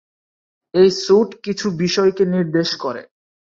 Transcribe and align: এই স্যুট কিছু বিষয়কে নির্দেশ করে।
এই 0.73 0.89
স্যুট 0.97 1.29
কিছু 1.43 1.67
বিষয়কে 1.81 2.23
নির্দেশ 2.25 2.69
করে। 2.75 3.01